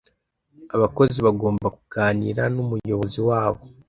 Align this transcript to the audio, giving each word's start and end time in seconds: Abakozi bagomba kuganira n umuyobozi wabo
Abakozi 0.75 1.17
bagomba 1.27 1.67
kuganira 1.77 2.43
n 2.53 2.57
umuyobozi 2.63 3.19
wabo 3.27 3.61